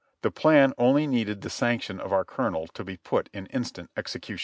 [0.23, 4.39] The plan only needed the sanction of our colonel to be put in instant execution.